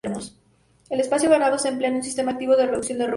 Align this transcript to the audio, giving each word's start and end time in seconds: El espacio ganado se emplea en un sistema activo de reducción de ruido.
El 0.89 0.99
espacio 0.99 1.29
ganado 1.29 1.59
se 1.59 1.67
emplea 1.67 1.91
en 1.91 1.97
un 1.97 2.01
sistema 2.03 2.31
activo 2.31 2.55
de 2.55 2.65
reducción 2.65 2.97
de 2.97 3.03
ruido. 3.05 3.09